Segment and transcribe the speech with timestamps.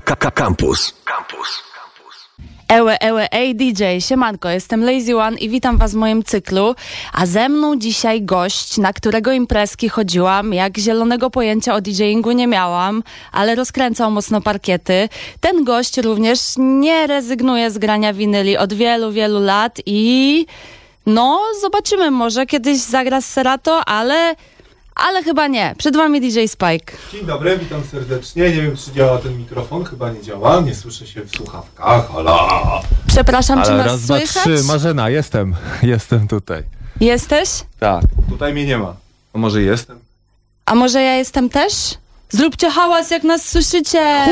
[0.00, 0.94] Campus.
[1.04, 1.62] Campus.
[2.68, 6.74] Ełe, ełe, ej DJ, siemanko, jestem Lazy One i witam was w moim cyklu,
[7.12, 12.46] a ze mną dzisiaj gość, na którego imprezki chodziłam, jak zielonego pojęcia o DJingu nie
[12.46, 15.08] miałam, ale rozkręcał mocno parkiety.
[15.40, 20.46] Ten gość również nie rezygnuje z grania winyli od wielu, wielu lat i
[21.06, 24.34] no, zobaczymy, może kiedyś zagra z Serato, ale,
[24.98, 25.74] ale chyba nie.
[25.78, 26.92] Przed wami DJ Spike.
[27.12, 28.42] Dzień dobry, witam serdecznie.
[28.42, 30.60] Nie wiem, czy działa ten mikrofon, chyba nie działa.
[30.60, 32.08] Nie słyszę się w słuchawkach.
[32.08, 32.80] Hola!
[33.06, 34.42] Przepraszam, czy Ale nas raz, dwa, słychać?
[34.42, 34.64] trzy.
[34.64, 35.54] Marzena, jestem.
[35.82, 36.62] Jestem tutaj.
[37.00, 37.48] Jesteś?
[37.80, 38.04] Tak.
[38.28, 38.96] Tutaj mnie nie ma.
[39.34, 39.98] A może jestem?
[40.66, 41.72] A może ja jestem też?
[42.30, 44.24] Zróbcie hałas, jak nas słyszycie!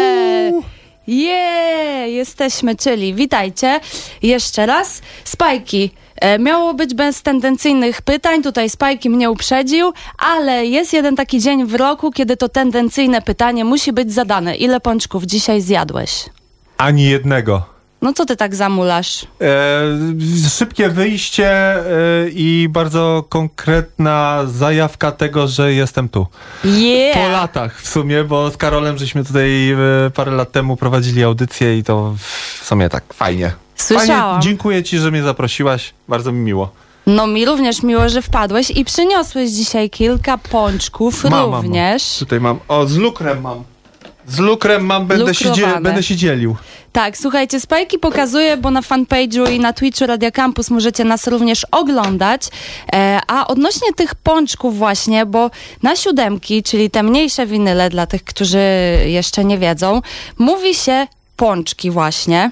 [1.07, 3.80] Je, jesteśmy, czyli witajcie
[4.23, 5.01] jeszcze raz.
[5.24, 5.91] Spajki.
[6.20, 11.66] E, miało być bez tendencyjnych pytań, tutaj Spajki mnie uprzedził, ale jest jeden taki dzień
[11.66, 14.57] w roku, kiedy to tendencyjne pytanie musi być zadane.
[14.57, 16.24] Ile pączków dzisiaj zjadłeś?
[16.79, 17.77] Ani jednego.
[18.02, 19.27] No co ty tak zamulasz?
[19.41, 19.82] E,
[20.51, 21.82] szybkie wyjście e,
[22.29, 26.27] i bardzo konkretna zajawka tego, że jestem tu.
[26.62, 27.33] Po Yeah!
[27.33, 29.77] latach w sumie, bo z Karolem żeśmy tutaj e,
[30.15, 33.52] parę lat temu prowadzili audycję i to w sumie tak fajnie.
[33.77, 34.30] Słyszałam.
[34.30, 35.95] Fajnie, dziękuję ci, że mnie zaprosiłaś.
[36.09, 36.71] Bardzo mi miło.
[37.07, 41.65] No mi również miło, że wpadłeś i przyniosłeś dzisiaj kilka pączków Mam, mam, mam.
[41.65, 42.16] również.
[42.18, 42.59] Tutaj mam.
[42.68, 43.65] O, z lukrem mam.
[44.29, 45.80] Z lukrem mam, będę się, dzie- Lukrowane.
[45.80, 46.57] będę się dzielił.
[46.93, 51.66] Tak, słuchajcie, Spajki pokazuje, bo na fanpage'u i na Twitchu Radia Campus możecie nas również
[51.71, 52.43] oglądać.
[52.93, 55.51] E, a odnośnie tych pączków właśnie, bo
[55.83, 58.59] na siódemki, czyli te mniejsze winyle dla tych, którzy
[59.07, 60.02] jeszcze nie wiedzą,
[60.38, 62.51] mówi się pączki właśnie.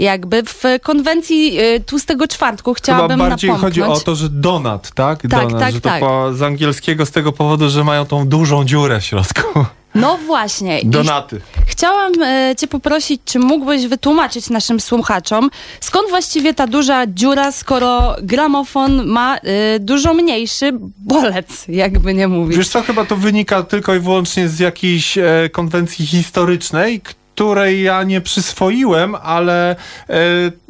[0.00, 3.74] Jakby w konwencji y, tłustego czwartku chciałabym Chyba bardziej napomknąć.
[3.88, 5.26] chodzi o to, że donat, tak?
[5.26, 6.00] donat, tak, że tak.
[6.00, 9.64] to po, z angielskiego z tego powodu, że mają tą dużą dziurę w środku.
[9.94, 10.80] No właśnie.
[10.80, 11.40] I Donaty.
[11.66, 18.16] Chciałam e, Cię poprosić, czy mógłbyś wytłumaczyć naszym słuchaczom, skąd właściwie ta duża dziura, skoro
[18.22, 22.56] gramofon ma e, dużo mniejszy bolec, jakby nie mówić.
[22.56, 27.00] Wiesz co, chyba to wynika tylko i wyłącznie z jakiejś e, konwencji historycznej,
[27.40, 29.76] której ja nie przyswoiłem, ale e,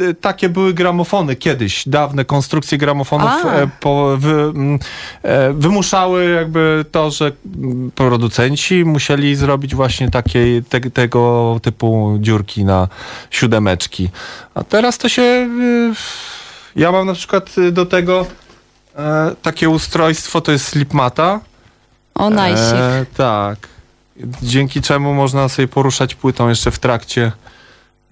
[0.09, 1.89] e, takie były gramofony kiedyś.
[1.89, 4.79] Dawne konstrukcje gramofonów e, po, wy, mm,
[5.23, 12.65] e, wymuszały jakby to, że mm, producenci musieli zrobić właśnie takie, te, tego typu dziurki
[12.65, 12.89] na
[13.31, 14.09] siódemeczki.
[14.55, 15.23] A teraz to się...
[15.23, 15.95] y,
[16.77, 18.27] ja mam na przykład do tego
[18.97, 21.41] e, takie ustrojstwo, to jest slipmata.
[22.15, 22.75] O, najsik.
[22.75, 23.80] E, tak.
[24.43, 27.33] Dzięki czemu można sobie poruszać płytą jeszcze w trakcie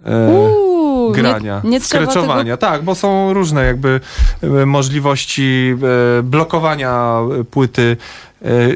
[0.04, 1.60] e, Uuu, grania.
[1.64, 2.12] Nie, nie trzeba tego...
[2.12, 2.56] skreczowania.
[2.56, 4.00] Tak, bo są różne jakby
[4.42, 5.74] e, możliwości
[6.18, 7.18] e, blokowania
[7.50, 7.96] płyty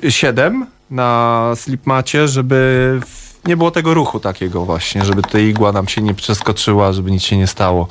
[0.04, 3.00] e, 7 na slipmacie, żeby
[3.47, 7.22] nie było tego ruchu takiego właśnie, żeby ta igła nam się nie przeskoczyła, żeby nic
[7.22, 7.88] się nie stało.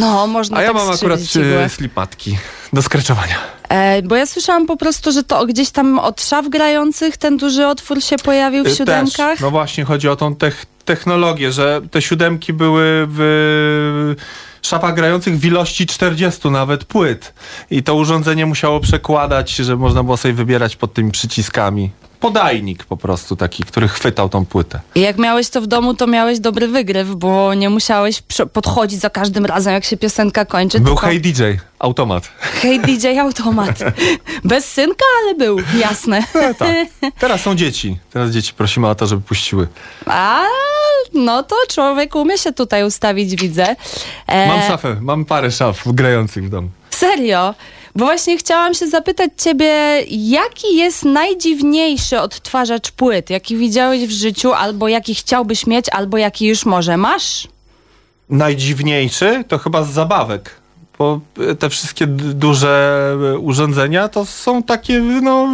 [0.00, 1.64] No, można A ja tak mam akurat strzelić igłę.
[1.64, 2.38] e, slipmatki
[2.72, 3.36] do skreczowania.
[3.72, 7.66] E, bo ja słyszałam po prostu, że to gdzieś tam od szaf grających ten duży
[7.66, 9.16] otwór się pojawił w Y, siódemkach.
[9.30, 9.40] Też.
[9.40, 14.14] No właśnie, chodzi o tą tech- technologię, że te siódemki były w
[14.62, 17.34] szafach grających w ilości 40 nawet płyt.
[17.70, 21.90] I to urządzenie musiało przekładać, że można było sobie wybierać pod tymi przyciskami.
[22.22, 24.80] Podajnik po prostu taki, który chwytał tą płytę.
[24.94, 28.22] I jak miałeś to w domu, to miałeś dobry wygryw, bo nie musiałeś
[28.52, 30.80] podchodzić za każdym razem, jak się piosenka kończy.
[30.80, 31.06] Był tylko...
[31.06, 31.42] Hey DJ,
[31.78, 32.28] automat.
[32.40, 33.78] Hej DJ Automat.
[34.44, 36.24] Bez synka, ale był, jasne.
[36.58, 36.68] tak.
[37.18, 37.98] Teraz są dzieci.
[38.12, 39.68] Teraz dzieci prosimy o to, żeby puściły.
[40.06, 40.42] A
[41.14, 43.76] no to człowiek umie się tutaj ustawić, widzę.
[44.26, 46.68] E, Mam szafę, mam parę szaf grających w domu.
[46.90, 47.54] Serio?
[47.96, 54.52] Bo właśnie chciałam się zapytać ciebie, jaki jest najdziwniejszy odtwarzacz płyt, jaki widziałeś w życiu,
[54.52, 57.48] albo jaki chciałbyś mieć, albo jaki już może masz?
[58.32, 60.50] najdziwniejszy to chyba z zabawek.
[60.98, 61.20] Bo
[61.58, 65.48] te wszystkie duże e, urządzenia to są takie no,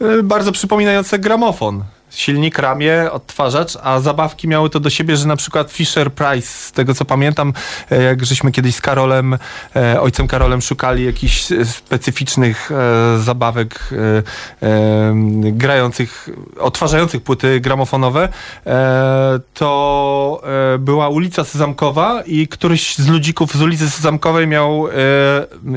[0.00, 1.84] e, bardzo przypominające gramofon.
[2.14, 6.72] Silnik, ramię, odtwarzacz, a zabawki miały to do siebie, że na przykład Fisher Price, z
[6.72, 7.52] tego co pamiętam,
[7.90, 9.38] e, jak żeśmy kiedyś z Karolem,
[9.76, 13.90] e, ojcem Karolem szukali jakichś specyficznych e, zabawek
[15.42, 16.28] grających,
[16.58, 18.28] odtwarzających płyty gramofonowe,
[19.54, 20.42] to
[20.78, 24.88] była ulica Sezamkowa i któryś z ludzików z ulicy Sezamkowej miał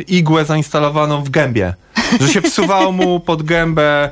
[0.08, 1.74] igłę zainstalowaną w gębie.
[2.22, 4.10] Że się wsuwało mu pod gębę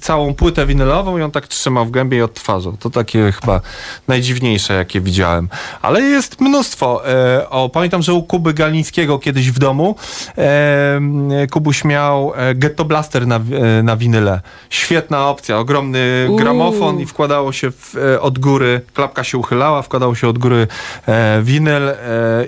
[0.00, 2.76] całą płytę winylową winylową i on tak trzymał w gębie i odtwarzał.
[2.76, 3.60] To takie chyba
[4.08, 5.48] najdziwniejsze, jakie widziałem.
[5.82, 7.08] Ale jest mnóstwo.
[7.08, 9.96] E, o, pamiętam, że u Kuby Galińskiego kiedyś w domu
[10.38, 14.40] e, Kubuś miał e, Ghetto Blaster na, e, na winyle.
[14.70, 16.36] Świetna opcja, ogromny Uuu.
[16.36, 20.66] gramofon i wkładało się w, e, od góry, klapka się uchylała, wkładało się od góry
[21.06, 21.94] e, winyl e,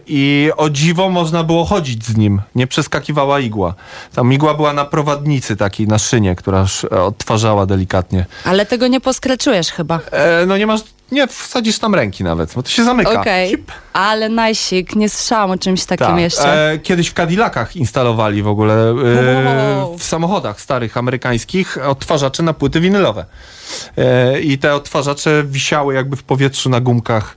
[0.06, 2.40] i o dziwo można było chodzić z nim.
[2.54, 3.74] Nie przeskakiwała igła.
[4.14, 8.26] Tam igła była na prowadnicy takiej, na szynie, która odtwarzała delikatnie.
[8.50, 10.00] Ale tego nie poskreczujesz chyba.
[10.10, 10.80] E, no nie masz,
[11.12, 13.20] nie wsadzisz tam ręki nawet, bo to się zamyka.
[13.20, 13.72] Okej, Hip.
[13.92, 16.18] ale najsik, nie słyszałam o czymś takim Tak.
[16.20, 16.70] jeszcze.
[16.72, 19.98] E, kiedyś w Cadillacach instalowali w ogóle e, Wow.
[19.98, 23.24] w samochodach starych amerykańskich odtwarzacze na płyty winylowe.
[23.98, 27.36] E, I te odtwarzacze wisiały jakby w powietrzu na gumkach,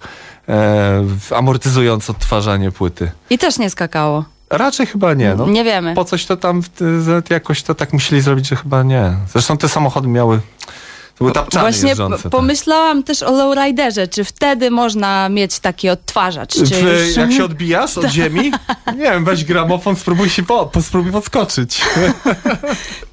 [0.49, 1.03] e,
[1.35, 3.11] amortyzując odtwarzanie płyty.
[3.29, 4.25] I też nie skakało.
[4.49, 5.35] Raczej chyba nie.
[5.35, 5.47] No.
[5.47, 5.95] Nie wiemy.
[5.95, 6.61] Po coś to tam
[7.29, 9.13] jakoś to tak musieli zrobić, że chyba nie.
[9.33, 10.39] Zresztą te samochody miały.
[11.17, 12.23] Były tapczany Właśnie jeżdżące.
[12.23, 12.31] tak.
[12.31, 14.07] pomyślałam też o lowriderze.
[14.07, 16.53] Czy wtedy można mieć taki odtwarzacz?
[16.53, 16.71] Czy W,
[17.07, 17.15] już...
[17.17, 18.51] jak się odbijasz od ziemi?
[18.87, 21.81] Nie wiem, weź gramofon, spróbuj się po, po, spróbuj podskoczyć.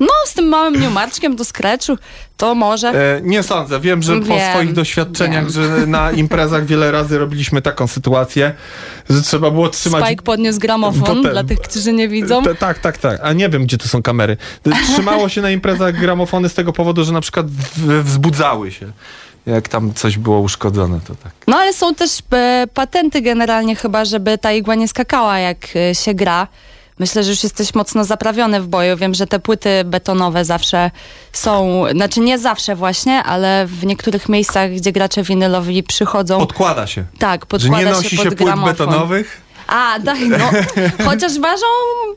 [0.00, 1.98] No, z tym małym niumaczkiem do skreczu,
[2.36, 2.88] to może.
[2.88, 3.80] E, nie sądzę.
[3.80, 5.52] Wiem, że po Wiem, swoich doświadczeniach, wiem.
[5.52, 8.54] że na imprezach wiele razy robiliśmy taką sytuację,
[9.10, 10.04] że trzeba było trzymać...
[10.06, 12.42] Spike podniósł gramofon Potem- dla tych, którzy nie widzą.
[12.58, 13.20] Tak, tak, tak.
[13.22, 14.36] A nie wiem, gdzie tu są kamery.
[14.92, 18.92] Trzymało się na imprezach gramofony z tego powodu, że na przykład w, wzbudzały się.
[19.46, 21.32] Jak tam coś było uszkodzone, to tak.
[21.46, 25.94] No ale są też e, patenty generalnie chyba, żeby ta igła nie skakała jak e,
[25.94, 26.46] się gra.
[26.98, 28.96] Myślę, że już jesteś mocno zaprawiony w boju.
[28.96, 30.90] Wiem, że te płyty betonowe zawsze
[31.32, 37.04] są, znaczy nie zawsze właśnie, ale w niektórych miejscach, gdzie gracze winylowi przychodzą, Podkłada się.
[37.18, 38.72] tak, Że podkłada nie nosi się się, pod płyt gramofon.
[38.72, 39.40] betonowych.
[39.70, 40.50] A, tak, no,
[41.04, 41.66] chociaż ważą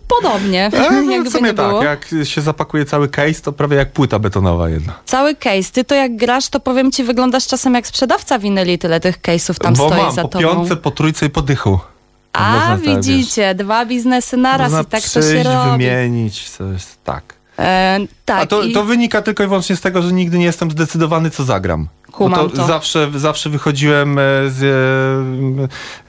[0.08, 1.80] podobnie, E, no, w sumie nie było.
[1.84, 4.94] tak, jak się zapakuje cały case, to prawie jak płyta betonowa jedna.
[5.06, 5.72] Cały case.
[5.72, 9.58] Ty to jak grasz, to powiem ci, wyglądasz czasem jak sprzedawca winyli, tyle tych case'ów
[9.58, 10.44] tam Bo stoi mam za po tobą.
[10.44, 11.80] piątce, po trójce i po dychu.
[12.34, 15.72] A, tak, widzicie, dwa biznesy naraz Można i tak to się przyjść, robi.
[15.72, 17.34] wymienić, coś tak.
[17.60, 20.46] E, tak, A to, i to wynika tylko i wyłącznie z tego, że nigdy nie
[20.46, 21.88] jestem zdecydowany, co zagram.
[22.12, 22.68] Kumam Bo to.
[22.68, 24.64] Zawsze, zawsze wychodziłem e, z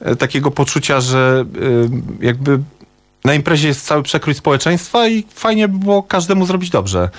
[0.03, 1.45] e, e, takiego poczucia, że
[2.21, 2.59] e, jakby
[3.25, 7.09] na imprezie jest cały przekrój społeczeństwa i fajnie by było każdemu zrobić dobrze.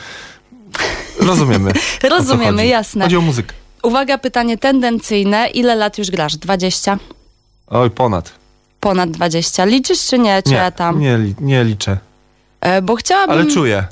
[1.20, 1.72] Rozumiemy.
[2.10, 2.68] rozumiemy, chodzi.
[2.68, 3.04] jasne.
[3.04, 3.54] Chodzi o muzykę.
[3.82, 5.48] Uwaga, pytanie tendencyjne.
[5.48, 6.36] Ile lat już grasz?
[6.36, 6.98] 20?
[7.66, 8.32] Oj, ponad.
[8.80, 9.64] Ponad 20.
[9.64, 10.42] Liczysz czy nie?
[10.42, 11.00] Czy ja tam?
[11.00, 11.98] nie, nie liczę,
[12.82, 13.30] bo chciałabym...
[13.38, 13.84] ale czuję.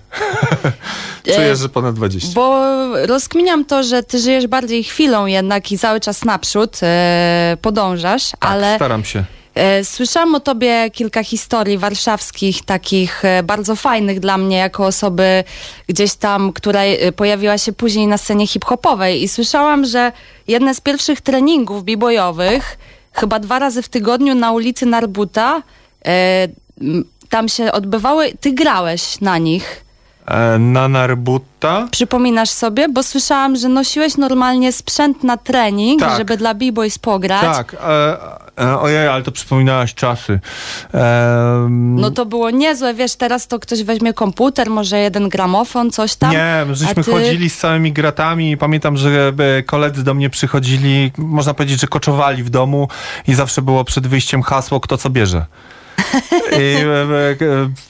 [1.26, 2.28] E, czuję, że ponad 20.
[2.34, 2.60] Bo
[3.06, 8.38] rozkminiam to, że ty żyjesz bardziej chwilą jednak i cały czas naprzód e, podążasz, tak,
[8.40, 9.24] ale staram się.
[9.54, 15.44] e, słyszałam o tobie kilka historii warszawskich, takich e, bardzo fajnych dla mnie, jako osoby
[15.88, 20.12] gdzieś tam, która e, pojawiła się później na scenie hip-hopowej i słyszałam, że
[20.48, 22.78] jedne z pierwszych treningów b-boyowych,
[23.12, 25.62] chyba dwa razy w tygodniu na ulicy Narbuta,
[26.06, 26.48] e,
[27.34, 29.84] tam się odbywały, ty grałeś na nich.
[30.26, 31.88] E, na Narbutta.
[31.90, 32.88] Przypominasz sobie?
[32.88, 36.18] Bo słyszałam, że nosiłeś normalnie sprzęt na trening, Tak.
[36.18, 37.40] żeby dla b-boys pograć.
[37.42, 40.40] Tak, e, e, ojej, ale to przypominałaś czasy.
[40.92, 46.14] Em, No to było niezłe, wiesz, teraz to ktoś weźmie komputer, może jeden gramofon, coś
[46.16, 46.30] tam.
[46.30, 50.30] Nie, my żeśmy ty- chodzili z całymi gratami i pamiętam, że e, koledzy do mnie
[50.30, 52.88] przychodzili, można powiedzieć, że koczowali w domu
[53.28, 55.46] i zawsze było przed wyjściem hasło, kto co bierze.
[56.52, 56.76] I,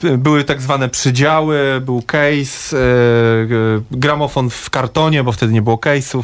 [0.03, 5.53] e, e, były tak zwane przydziały, był case, e, e, gramofon w kartonie, bo wtedy
[5.53, 6.23] nie było case'ów.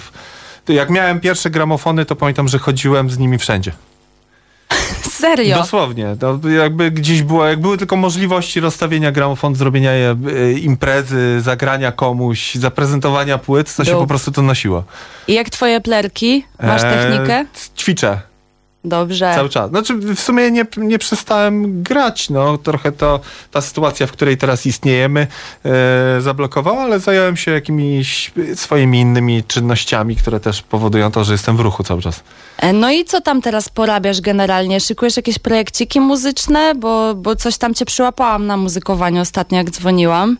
[0.67, 3.71] Jak miałem pierwsze gramofony, to pamiętam, że chodziłem z nimi wszędzie.
[5.19, 5.57] Serio.
[5.57, 6.15] Dosłownie.
[6.19, 11.91] To jakby gdzieś było, jak były tylko możliwości rozstawienia gramofonu, zrobienia je, e, imprezy, zagrania
[11.91, 14.83] komuś, zaprezentowania płyt, to się po prostu to nosiło.
[15.27, 16.45] I jak twoje plerki?
[16.63, 17.45] Masz E, technikę?
[17.77, 18.30] Ćwiczę
[18.83, 19.31] Dobrze.
[19.35, 19.69] cały czas.
[19.69, 23.19] Znaczy w sumie nie, nie przestałem grać, no trochę to
[23.51, 25.27] ta sytuacja, w której teraz istniejemy
[25.65, 31.57] e, zablokowała, ale zająłem się jakimiś swoimi innymi czynnościami, które też powodują to, że jestem
[31.57, 32.23] w ruchu cały czas.
[32.57, 34.79] E, No i co tam teraz porabiasz generalnie?
[34.79, 36.75] Szykujesz jakieś projekciki muzyczne?
[36.75, 40.37] Bo, bo coś tam cię przyłapałam na muzykowaniu ostatnio, jak dzwoniłam.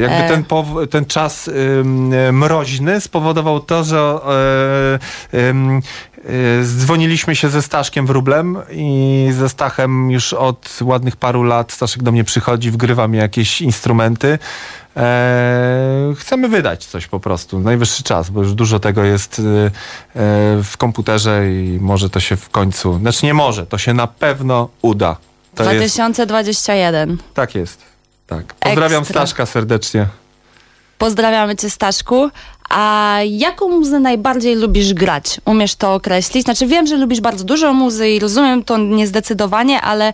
[0.00, 0.28] Jakby E.
[0.28, 0.44] ten,
[0.90, 1.50] ten czas
[2.32, 4.18] mroźny spowodował to, że
[5.34, 11.72] e, e, zdzwoniliśmy się ze Staszkiem Wróblem i ze Stachem już od ładnych paru lat
[11.72, 14.38] Staszek do mnie przychodzi, wgrywa mi jakieś instrumenty.
[14.96, 17.60] E, chcemy wydać coś po prostu.
[17.60, 19.70] Najwyższy czas, bo już dużo tego jest e, e,
[20.62, 24.68] w komputerze i może to się w końcu, znaczy nie może, to się na pewno
[24.82, 25.16] uda.
[25.54, 27.18] To jest, 2021.
[27.34, 27.93] tak jest.
[28.26, 28.54] Tak.
[28.54, 29.20] Pozdrawiam Ekstra.
[29.20, 30.06] Staszka serdecznie.
[30.98, 32.30] Pozdrawiamy cię, Staszku.
[32.70, 35.40] A jaką muzę najbardziej lubisz grać?
[35.44, 36.44] Umiesz to określić?
[36.44, 40.12] Znaczy wiem, że lubisz bardzo dużo muzy i rozumiem to niezdecydowanie, ale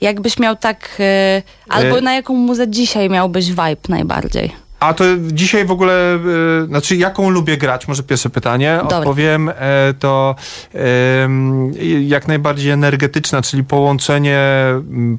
[0.00, 0.88] jakbyś miał tak...
[1.00, 4.65] E, albo na jaką muzę dzisiaj miałbyś vibe najbardziej?
[4.80, 6.18] A to dzisiaj w ogóle,
[6.62, 8.98] y, znaczy jaką lubię grać, może pierwsze pytanie, Dobra.
[8.98, 9.54] odpowiem, e,
[9.98, 10.34] to
[10.74, 14.40] em, jak najbardziej energetyczna, czyli połączenie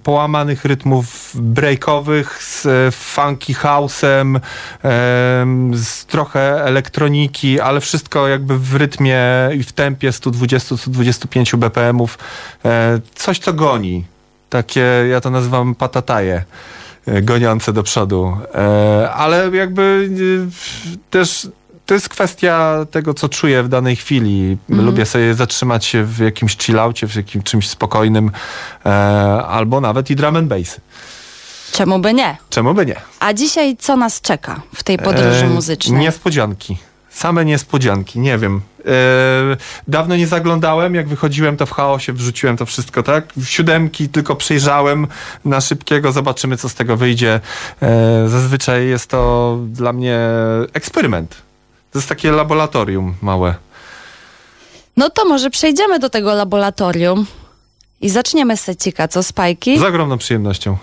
[0.04, 4.40] połamanych rytmów breakowych z e, funky house'em,
[4.84, 9.20] em, z trochę elektroniki, ale wszystko jakby w rytmie
[9.56, 12.18] i w tempie 120-125 BPM-ów.
[12.66, 14.06] E, Coś, co goni.
[14.50, 16.44] Takie, ja to nazywam patataje
[17.22, 18.38] goniące do przodu.
[18.56, 20.10] E, ale jakby
[20.48, 21.48] e, też
[21.86, 24.58] to jest kwestia tego, co czuję w danej chwili.
[24.70, 28.32] Lubię sobie zatrzymać się w jakimś chillaucie, w jakimś czymś spokojnym,
[28.86, 28.90] e,
[29.48, 30.82] albo nawet i drum and bass.
[31.72, 32.38] Czemu by nie?
[32.50, 32.96] Czemu by nie?
[33.20, 36.00] A dzisiaj co nas czeka w tej podróży E, muzycznej?
[36.02, 36.78] Niespodzianki.
[37.18, 38.62] Same niespodzianki, nie wiem.
[38.86, 38.92] E,
[39.88, 43.34] dawno nie zaglądałem, jak wychodziłem to w chaosie, wrzuciłem to wszystko, tak?
[43.44, 45.08] Siódemki tylko przejrzałem
[45.46, 47.40] na szybkiego, zobaczymy co z tego wyjdzie.
[47.82, 50.20] E, zazwyczaj jest to dla mnie
[50.74, 51.36] eksperyment.
[51.92, 53.56] To jest takie laboratorium małe.
[54.98, 57.26] No to może przejdziemy do tego laboratorium
[58.02, 59.80] i zaczniemy secika, co Spajki?
[59.80, 60.78] Z ogromną przyjemnością.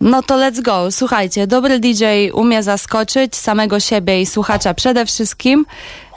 [0.00, 0.90] No to let's go.
[0.92, 5.66] Słuchajcie, dobry DJ umie zaskoczyć samego siebie i słuchacza przede wszystkim,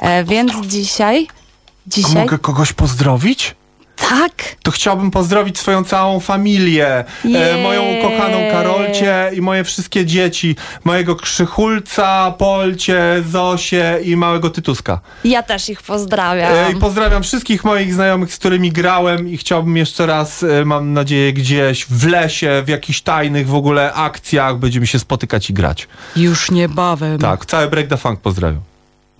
[0.01, 1.27] e, więc dzisiaj...
[1.29, 1.39] A
[1.87, 2.15] Dzisiaj...
[2.15, 3.55] mogę kogoś pozdrowić?
[3.99, 4.49] Tak!
[4.63, 7.03] to chciałbym pozdrowić swoją całą familię,
[7.35, 14.99] e, moją kochaną Karolcie i moje wszystkie dzieci, mojego Krzychulca, Polcie, Zosię i małego Tytuska.
[15.23, 16.53] Ja też ich pozdrawiam.
[16.53, 20.93] E, I pozdrawiam wszystkich moich znajomych, z którymi grałem i chciałbym jeszcze raz, e, mam
[20.93, 25.87] nadzieję, gdzieś w lesie, w jakichś tajnych w ogóle akcjach będziemy się spotykać i grać.
[26.15, 27.19] Już niebawem.
[27.19, 28.61] Tak, cały Break the Funk pozdrawiam.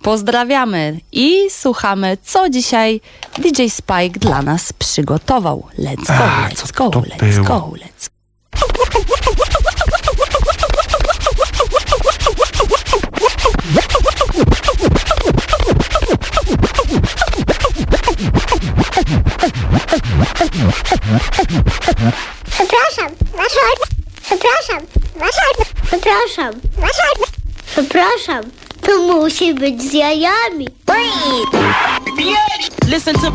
[0.02, 3.02] Pozdrawiamy i słuchamy, co dzisiaj
[3.38, 5.68] DJ Spike dla nas przygotował.
[5.80, 8.20] Let's go, A, let's go, let's go, let's go.
[22.52, 23.60] Przepraszam, wasza...
[24.22, 25.42] Przepraszam, wasza...
[25.86, 27.04] Przepraszam, wasza...
[27.66, 28.44] Przepraszam,
[28.90, 30.68] to musi być z jajami.
[32.88, 33.32] Listen to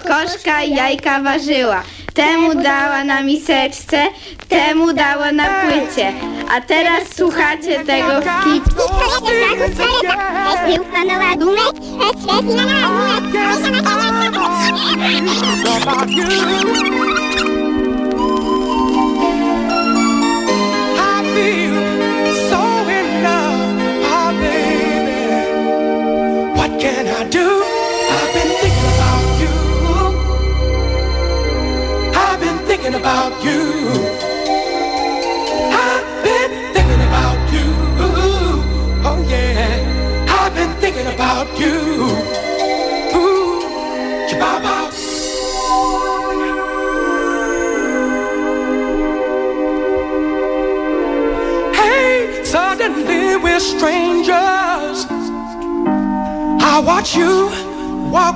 [0.00, 1.82] kokoszka jajka ważyła.
[2.14, 4.02] Temu dała na miseczce,
[4.48, 6.12] temu dała na płycie.
[6.50, 8.24] A teraz słuchacie tego w.
[8.46, 8.60] I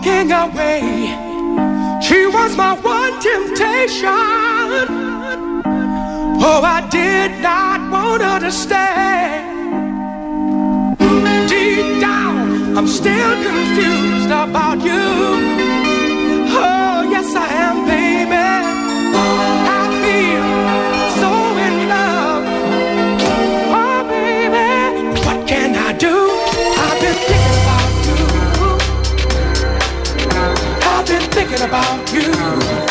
[0.03, 0.81] walking away.
[2.03, 4.09] She was my one temptation.
[6.45, 9.45] Oh, I did not want her to stay.
[11.49, 15.05] Deep down, I'm still confused about you.
[16.55, 18.42] Oh, yes, I am, baby.
[31.53, 32.82] Thinking about you.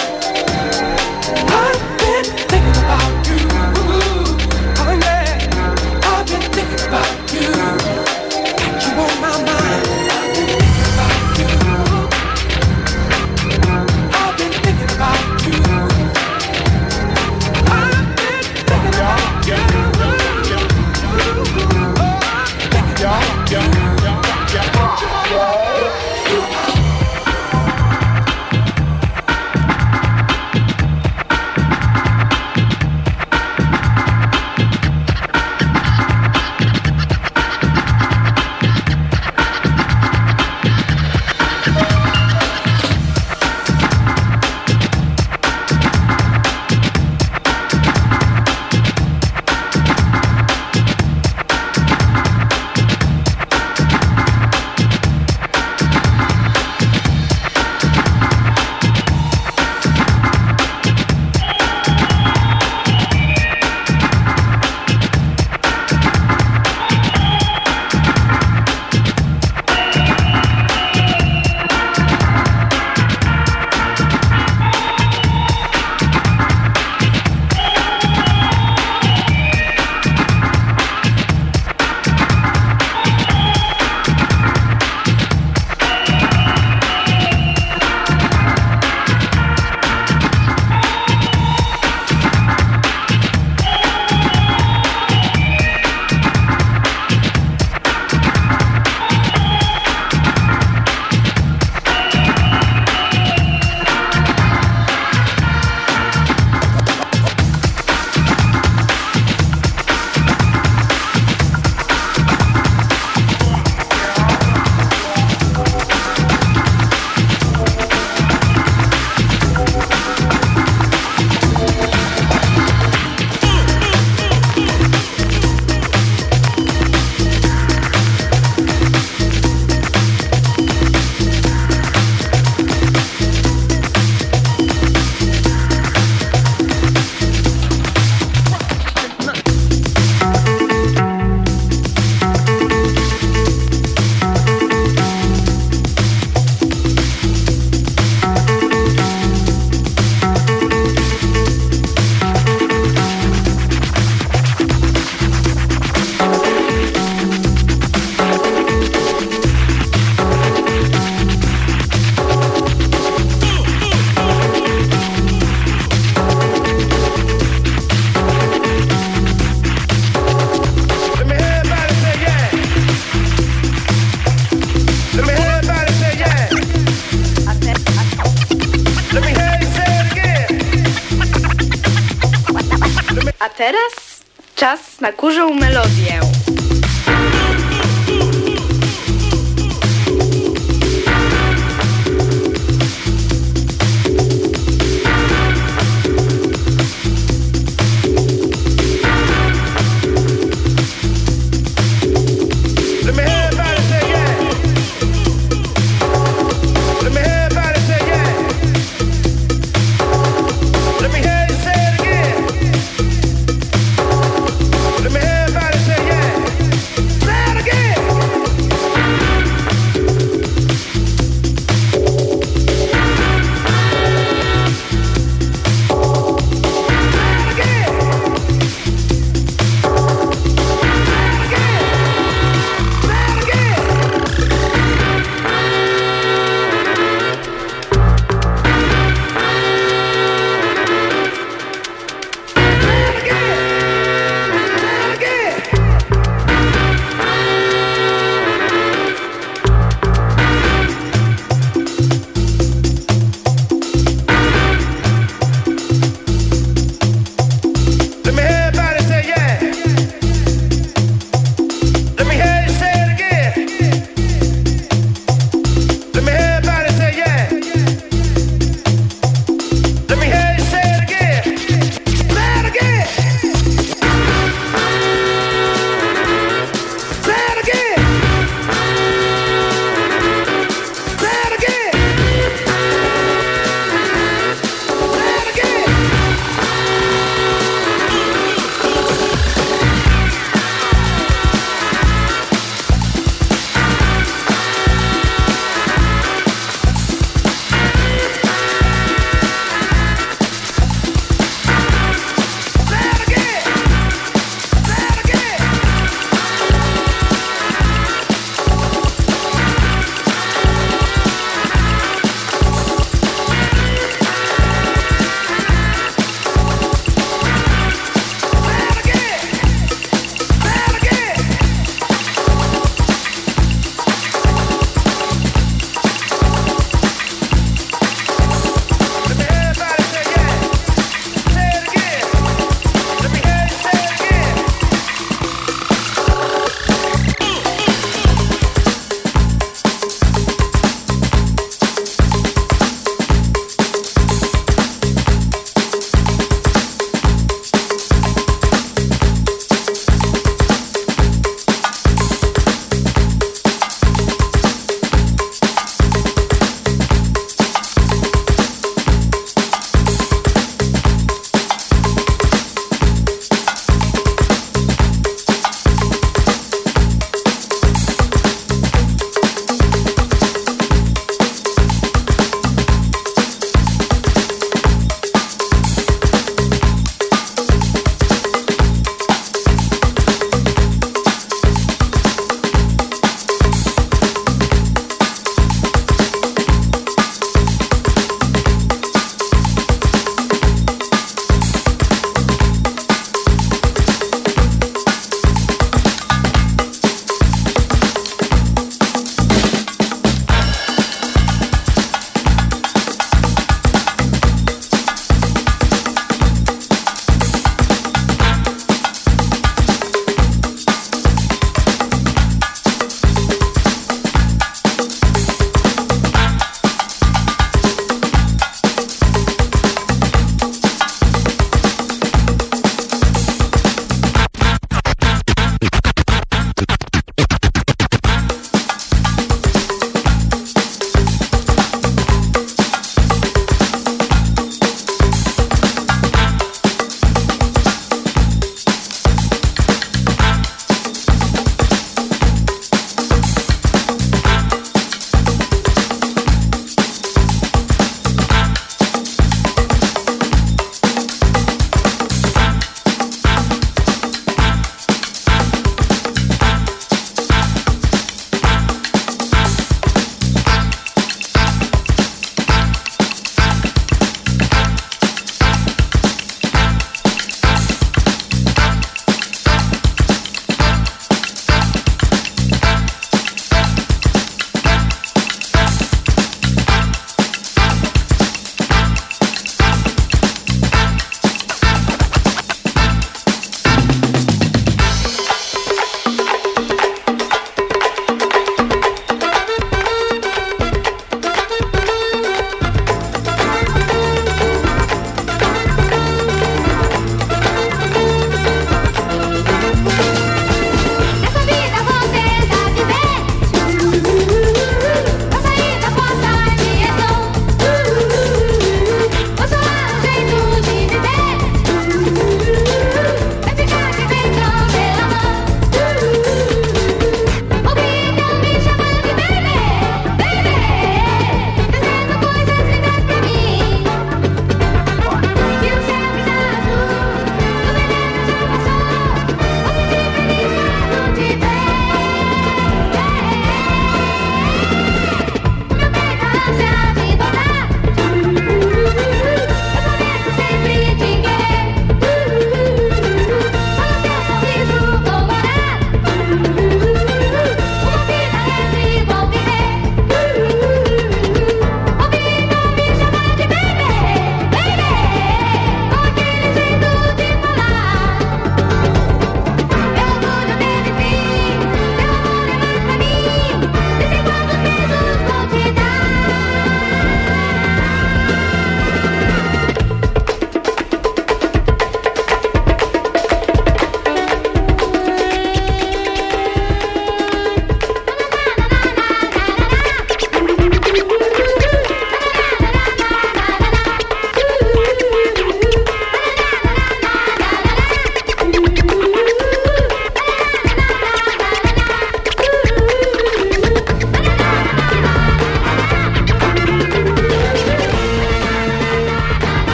[183.71, 184.23] Teraz
[184.55, 186.40] czas na kurzą melodię.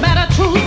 [0.00, 0.57] matter, true.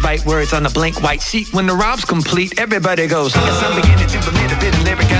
[0.00, 0.26] much.
[0.26, 1.52] Words on a blank white sheet.
[1.52, 3.32] When the rob's complete, everybody goes.
[3.34, 5.11] Guess I'm beginning to believe a bit of lyric.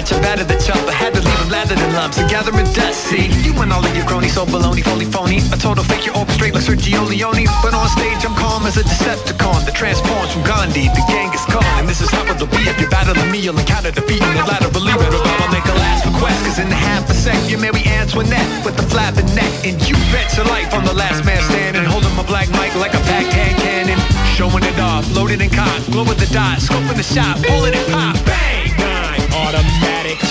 [0.00, 0.80] Punch, out of the chump.
[0.88, 3.08] I had to leave him lathered in lumps and gathering dust.
[3.08, 5.38] See, you and all of your cronies so baloney, fully phony.
[5.52, 7.46] A total fake, you're orchestrate like Sergio Leone.
[7.62, 11.64] But on stage, I'm calm as a Decepticon that transforms from Gandhi to Genghis Khan.
[11.80, 13.40] And this is how it'll be if you battle me.
[13.40, 14.92] You'll encounter defeat in the laterally.
[14.96, 16.38] Better I'll make a last request.
[16.44, 19.52] Cause in a half a sec, you Mary Antoinette with the flapping neck.
[19.64, 21.84] And you bet your life on the last man standing.
[21.84, 23.98] Holding my black mic like a backhand cannon.
[24.36, 25.90] Showing it off, loaded and cocked.
[25.90, 28.16] Glow with the dot, scoping the shot, pulling it pop.
[28.24, 28.72] Bang!
[28.78, 29.89] Nine, automatic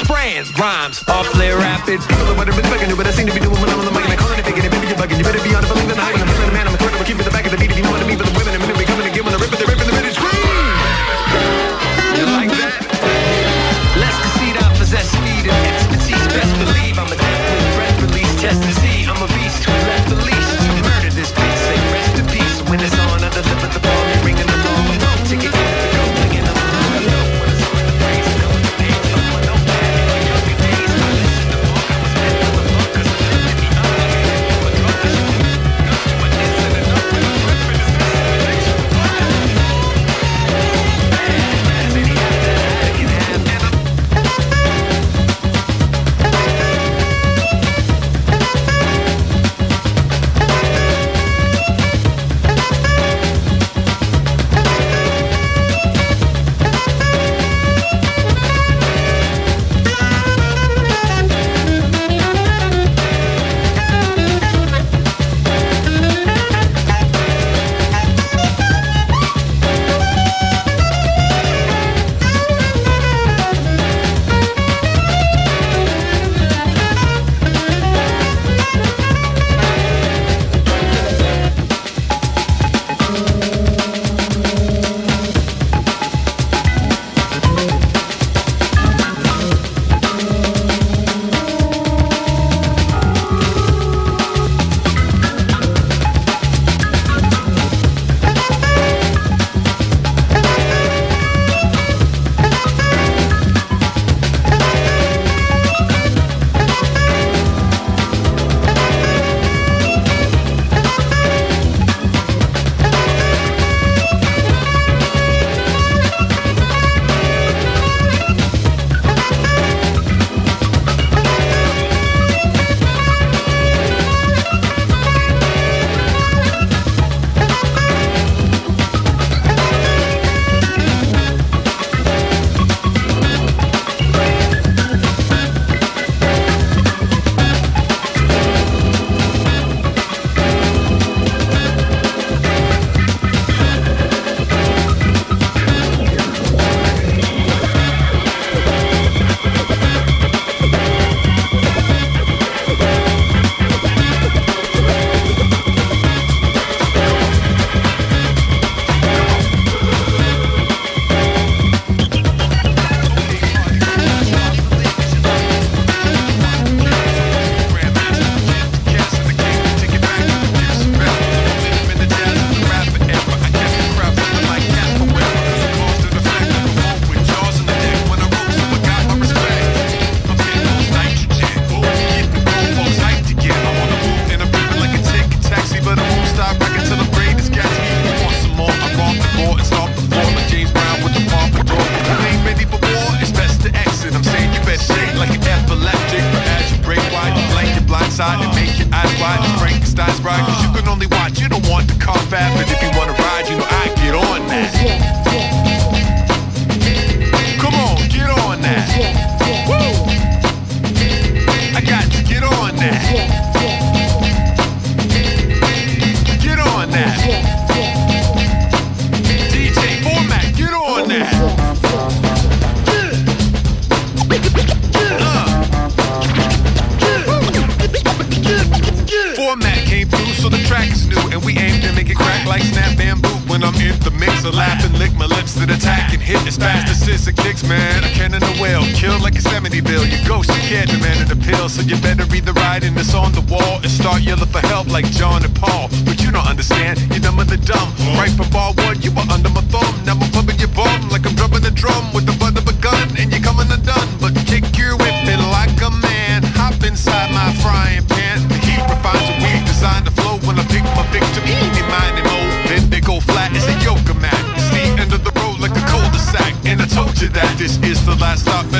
[0.10, 0.50] friends.
[0.58, 2.02] Rhymes, all clear, rapid.
[2.02, 3.80] People are what I've been bugging you, but I seem to be doing what I'm
[3.80, 4.06] on the mic.
[4.06, 5.19] And I call it a big and baby, you're bugging.
[5.19, 6.68] You better be on the phone, then I'm going to man.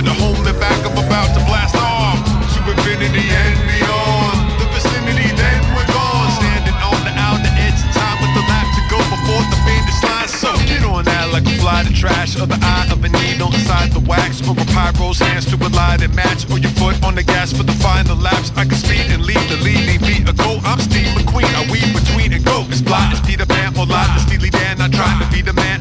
[0.04, 0.20] Last stop.
[0.20, 2.20] Better hold me back, I'm about to blast off.
[2.56, 4.38] To infinity and beyond.
[4.60, 6.32] The vicinity, then we're gone.
[6.40, 10.00] Standing on the outer edge of time with the lap to go before the finish
[10.04, 10.28] line.
[10.28, 12.40] So get on that like a fly to trash.
[12.40, 14.42] Or the eye of a needle inside the wax.
[14.48, 16.50] Or a pyro's hands to a light and match.
[16.52, 18.52] Or your foot on the gas for the final laps.
[18.56, 20.60] I can speed and lead the leading beat a go.
[20.64, 21.52] I'm Steve McQueen.
[21.56, 22.66] I weave between and go.
[22.70, 24.82] It's blind as Peter Pan or live as Steely Dan.
[24.82, 25.79] I try to be the man.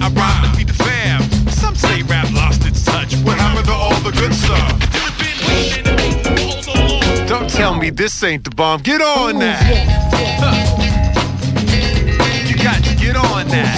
[4.18, 4.78] Good stuff?
[7.28, 8.80] Don't tell me this ain't the bomb.
[8.82, 9.62] Get on that.
[10.42, 10.54] Huh.
[12.48, 13.76] You got to get on that.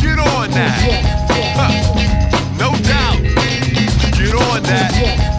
[0.00, 0.80] Get on that.
[1.58, 1.70] Huh.
[2.58, 3.22] No doubt.
[4.18, 5.35] Get on that.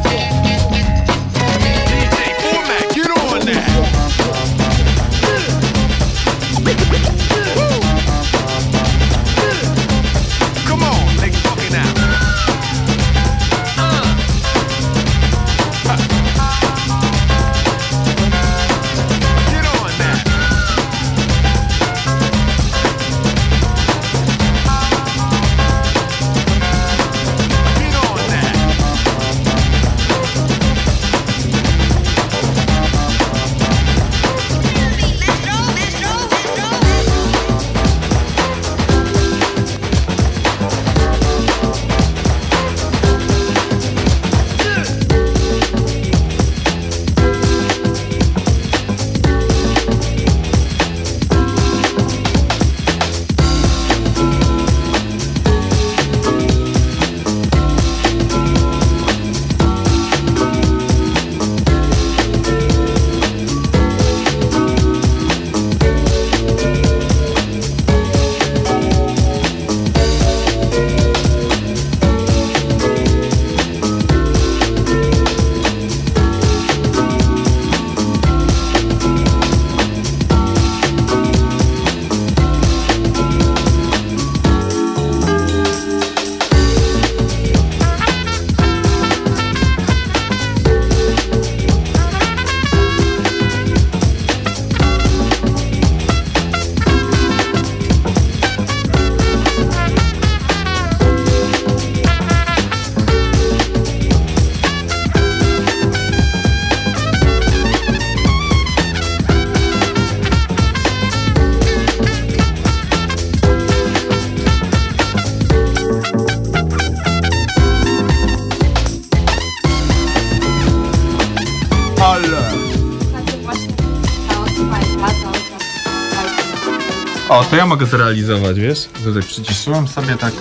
[127.38, 128.86] O, to ja mogę zrealizować, wiesz?
[129.04, 130.34] Tutaj przyciszyłem sobie tak.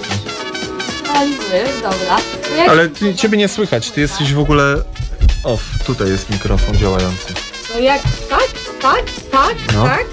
[1.14, 2.16] Realizujesz, dobra.
[2.48, 4.82] To jak, Ale ty, ciebie nie słychać, ty jesteś w ogóle
[5.44, 5.60] off.
[5.86, 7.34] Tutaj jest mikrofon działający.
[7.72, 8.48] to jak, tak,
[8.82, 9.84] tak, tak, No.
[9.84, 10.04] tak.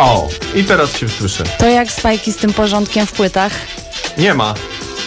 [0.00, 1.44] O, i teraz cię słyszę.
[1.58, 3.52] To jak spajki z tym porządkiem w płytach?
[4.18, 4.54] Nie ma.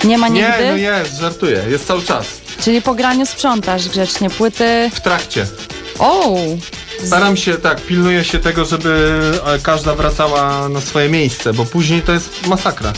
[0.03, 0.67] Nie ma Nie, nigdy?
[0.69, 1.63] no jest, żartuję.
[1.69, 2.25] Jest cały czas.
[2.61, 4.91] Czyli po graniu sprzątasz grzecznie płyty.
[4.93, 5.47] W trakcie.
[5.99, 6.35] O!
[7.05, 12.01] Staram się, tak, pilnuję się tego, żeby e, każda wracała na swoje miejsce, bo później
[12.01, 12.93] to jest masakra.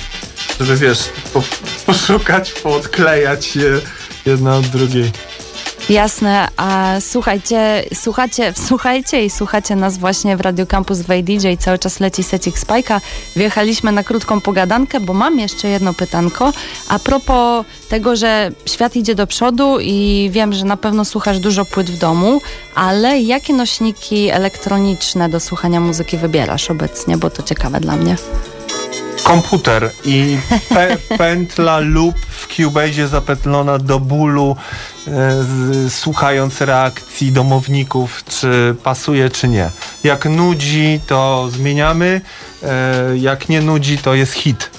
[0.59, 0.99] Żeby, wiesz,
[1.33, 1.43] po,
[1.85, 3.79] poszukać, poodklejać je
[4.25, 5.11] jedna od drugiej.
[5.89, 11.79] Jasne, a słuchajcie, słuchacie, słuchajcie i słuchacie nas właśnie w Radio Campus w DJ, cały
[11.79, 13.01] czas leci secik Spajka.
[13.35, 16.53] Wjechaliśmy na krótką pogadankę, bo mam jeszcze jedno pytanko.
[16.89, 21.65] A propos tego, że świat idzie do przodu i wiem, że na pewno słuchasz dużo
[21.65, 22.41] płyt w domu,
[22.75, 28.15] ale jakie nośniki elektroniczne do słuchania muzyki wybierasz obecnie, bo to ciekawe dla mnie.
[29.25, 30.37] Komputer i
[30.69, 34.55] pe pętla lub w Cubase zapętlona do bólu,
[35.07, 35.11] e,
[35.43, 39.69] z, słuchając reakcji domowników, czy pasuje, czy nie.
[40.03, 42.21] Jak nudzi, to zmieniamy,
[42.63, 44.69] e, jak nie nudzi, to jest hit.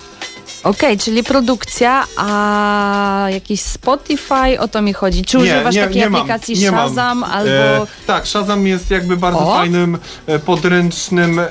[0.67, 5.25] Okej, czyli produkcja, a jakiś Spotify, o to mi chodzi.
[5.25, 6.89] Czy używasz takiej mam, aplikacji nie mam.
[6.89, 7.51] Shazam albo...
[7.51, 9.55] E, tak, Shazam jest jakby bardzo O.
[9.55, 11.45] fajnym, e, podręcznym, e,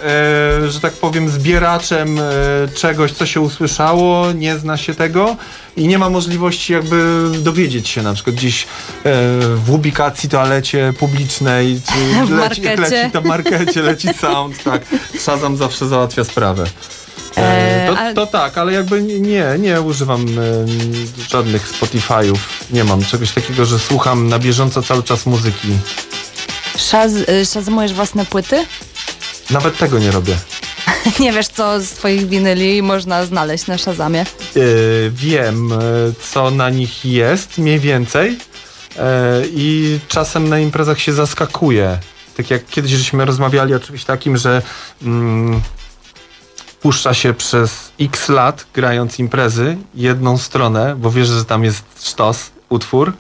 [0.70, 2.22] że tak powiem, zbieraczem e,
[2.76, 5.36] czegoś, co się usłyszało, nie zna się tego
[5.78, 8.66] i nie ma możliwości jakby dowiedzieć się na przykład gdzieś e,
[9.56, 11.94] w ubikacji, toalecie publicznej, czy
[12.26, 12.78] W leci, markecie.
[12.78, 14.82] leci w markecie, leci sound, tak.
[15.20, 16.64] Shazam zawsze załatwia sprawę.
[17.38, 20.42] E, E, to, ale- to tak, ale jakby nie, nie używam e,
[21.30, 22.38] żadnych Spotify'ów.
[22.72, 25.68] Nie mam czegoś takiego, że słucham na bieżąco cały czas muzyki.
[26.78, 28.66] Shaz, y, shazamujesz własne płyty?
[29.50, 30.36] Nawet tego nie robię.
[31.20, 34.22] nie wiesz, co z twoich winyli można znaleźć na Shazamie?
[34.22, 34.26] E,
[35.10, 35.78] wiem, e,
[36.32, 38.38] co na nich jest, mniej więcej.
[39.00, 41.98] E, I czasem na imprezach się zaskakuje.
[42.38, 44.62] Tak jak kiedyś żeśmy rozmawiali o czymś takim, że
[45.02, 45.62] mm,
[46.86, 52.52] puszcza się przez x lat, grając imprezy, jedną stronę, bo wiesz, że tam jest sztos,
[52.70, 53.14] utwór,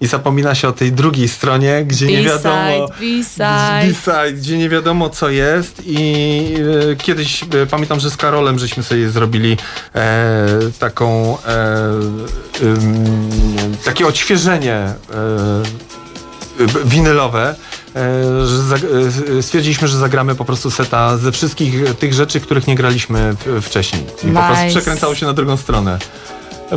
[0.00, 2.88] i zapomina się o tej drugiej stronie, gdzie nie wiadomo...
[3.00, 4.32] B-side.
[4.32, 6.44] Gdzie nie wiadomo co jest i
[6.92, 9.56] e, kiedyś e, pamiętam, że z Karolem żeśmy sobie zrobili
[9.94, 10.46] e,
[10.78, 11.64] taką e,
[13.84, 14.94] takie odświeżenie
[16.84, 17.54] winylowe,
[17.96, 18.76] e, że
[19.38, 24.02] e, stwierdziliśmy, że zagramy po prostu seta ze wszystkich tych rzeczy, których nie graliśmy wcześniej.
[24.02, 24.68] I po prostu Nice.
[24.68, 25.98] przekręcało się na drugą stronę.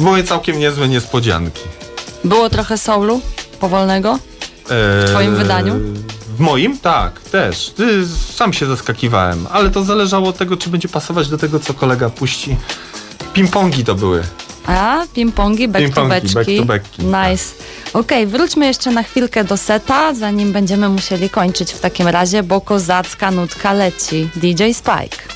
[0.02, 1.62] Były całkiem niezłe niespodzianki.
[2.24, 3.22] Było trochę soulu
[3.60, 4.20] powolnego?
[4.70, 5.74] W twoim wydaniu?
[6.38, 6.78] W moim?
[6.78, 7.74] Tak, też.
[7.80, 11.74] Y, Sam się zaskakiwałem, ale to zależało od tego, czy będzie pasować do tego, co
[11.74, 12.58] kolega puści.
[13.34, 14.24] Ping-pongi to były.
[14.68, 16.08] A, ping-pongi, back beczki.
[16.10, 17.44] back to backki, Nice.
[17.94, 22.62] Okej, wróćmy jeszcze na chwilkę do seta, zanim będziemy musieli kończyć w takim razie, bo
[22.62, 24.30] kozacka nutka leci.
[24.36, 25.35] DJ Spike.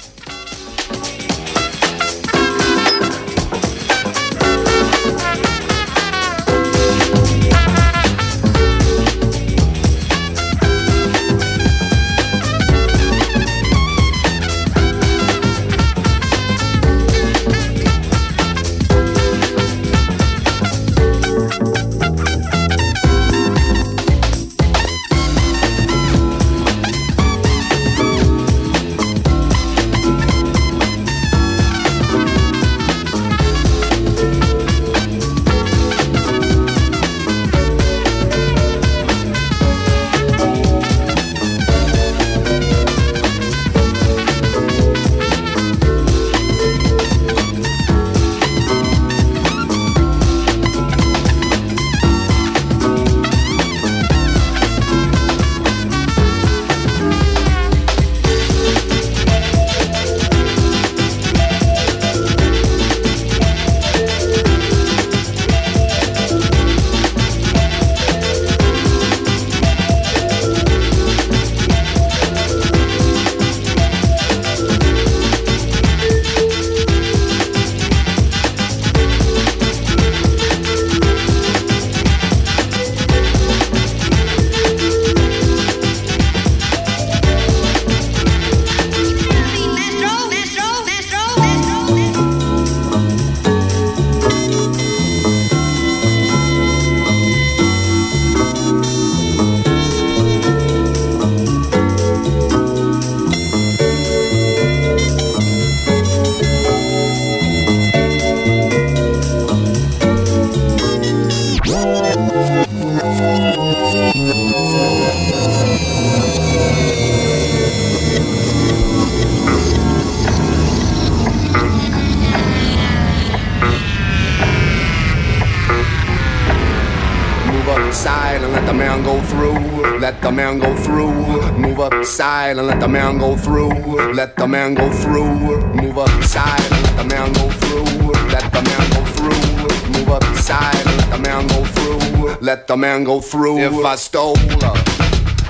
[130.00, 131.14] Let the man go through.
[131.58, 134.14] Move up side and let the man go through.
[134.14, 135.30] Let the man go through.
[135.74, 137.84] Move up side and let the man go through.
[138.32, 139.92] Let the man go through.
[139.92, 142.38] Move up side and let the man go through.
[142.42, 143.60] Let the man go through.
[143.60, 144.38] If I stole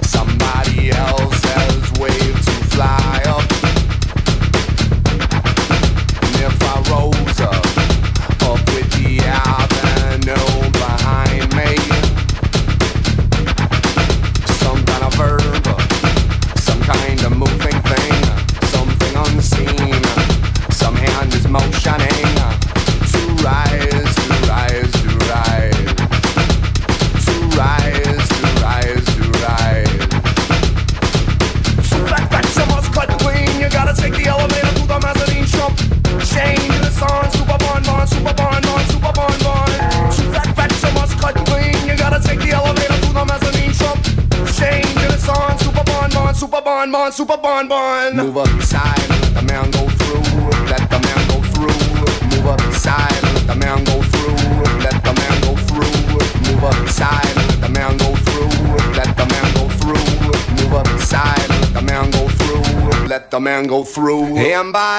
[0.01, 3.78] somebody else's wave to fly up.
[47.11, 48.15] Super bon bon, super bon bon.
[48.15, 50.69] Move aside and let the man go through.
[50.69, 51.77] Let the man go through.
[52.29, 54.37] Move aside and let the man go through.
[54.83, 55.89] Let the man go through.
[56.45, 58.49] Move aside and let the man go through.
[58.95, 60.05] Let the man go through.
[60.57, 63.07] Move aside and let the man go through.
[63.07, 64.37] Let the man go through.
[64.37, 64.97] And by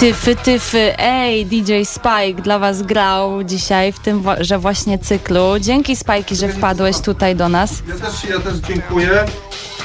[0.00, 5.58] Tyfy, tyfy, ej, DJ Spike dla was grał dzisiaj w tym że właśnie cyklu.
[5.60, 7.70] Dzięki Spike, że wpadłeś tutaj do nas.
[7.88, 9.24] Ja też, ja też dziękuję.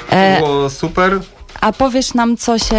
[0.09, 1.20] E, Było super.
[1.61, 2.76] a powiesz nam, co się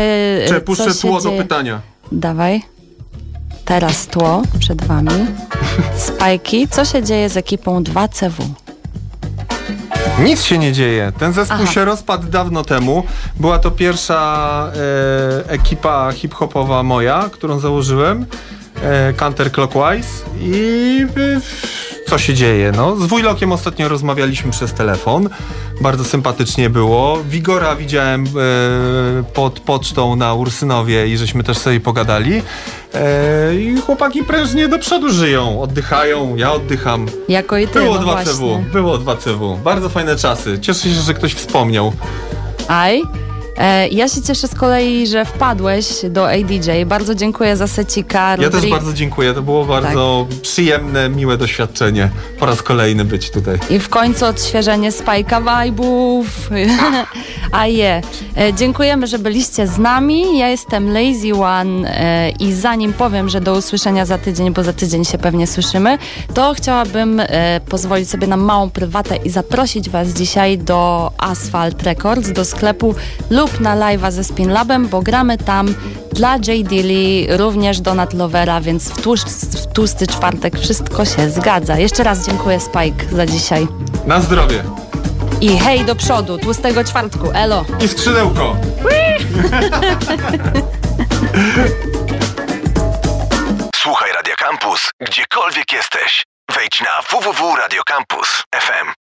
[0.49, 1.43] Czy co puszczę się tło do dzieje?
[1.43, 1.81] pytania?
[2.13, 2.63] Dawaj.
[3.65, 5.27] Teraz tło przed wami.
[5.97, 8.31] Spajki, co się dzieje z ekipą 2CW?
[10.19, 11.13] Nic się nie dzieje.
[11.19, 11.73] Ten zespół Aha.
[11.73, 13.03] się rozpadł dawno temu.
[13.41, 14.77] Była to pierwsza e,
[15.49, 18.27] ekipa hip-hopowa moja, którą założyłem.
[18.83, 20.25] E, Counterclockwise.
[20.41, 21.41] I e,
[22.09, 22.73] co się dzieje?
[22.77, 25.29] No, z Wujlokiem ostatnio rozmawialiśmy przez telefon.
[25.81, 27.19] Bardzo sympatycznie było.
[27.29, 28.29] Wigora widziałem e,
[29.35, 32.43] pod pocztą na Ursynowie i żeśmy też sobie pogadali.
[32.95, 37.07] E, I chłopaki prężnie do przodu żyją, oddychają, ja oddycham.
[37.29, 38.33] Jako i ty, Było no 2 właśnie.
[38.33, 39.59] CW, było 2 CW.
[39.65, 40.59] Bardzo fajne czasy.
[40.61, 41.93] Cieszę się, że ktoś wspomniał.
[42.69, 43.03] Aj.
[43.59, 46.71] E, ja się cieszę z kolei, że wpadłeś do ADJ.
[46.87, 48.37] Bardzo dziękuję za secika.
[48.41, 49.35] Ja też bardzo dziękuję.
[49.35, 50.41] To było bardzo Tak.
[50.41, 52.11] przyjemne, miłe doświadczenie.
[52.39, 53.59] Po raz kolejny być tutaj.
[53.71, 56.25] I w końcu odświeżenie Spajka Vibe'ów.
[57.53, 58.03] A je.
[58.37, 60.39] E, Dziękujemy, że byliście z nami.
[60.39, 64.73] Ja jestem Lazy One e, i zanim powiem, że do usłyszenia za tydzień, bo za
[64.73, 65.99] tydzień się pewnie słyszymy,
[66.35, 67.23] to chciałabym
[67.69, 72.95] pozwolić sobie na małą prywatę i zaprosić Was dzisiaj do Asphalt Records, do sklepu
[73.47, 75.75] lub na live'a ze Spin Labem, bo gramy tam
[76.13, 76.69] dla J.
[76.69, 81.79] Dilly, również Donat Lovera, więc w, tłusz, w tłusty czwartek wszystko się zgadza.
[81.79, 83.67] Jeszcze raz dziękuję Spike za dzisiaj.
[84.07, 84.63] Na zdrowie.
[85.41, 87.65] I hej do przodu, tłustego czwartku, elo!
[87.81, 88.57] I skrzydełko.
[93.77, 96.25] Słuchaj Radio Campus, gdziekolwiek jesteś.
[96.55, 98.87] Wejdź na www.radiocampus.fm.